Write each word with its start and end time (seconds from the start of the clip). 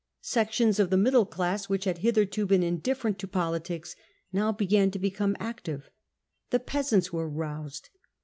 Sections 0.21 0.79
of 0.79 0.89
the 0.89 0.97
middle 0.97 1.27
class 1.27 1.69
which 1.69 1.85
had 1.85 1.99
hitherto 1.99 2.47
been 2.47 2.63
indifferent 2.63 3.19
to 3.19 3.27
politics 3.27 3.95
now 4.33 4.51
began 4.51 4.89
to 4.89 4.97
become 4.97 5.37
active. 5.39 5.91
The 6.49 6.59
peasants 6.59 7.13
were 7.13 7.29
roused. 7.29 7.89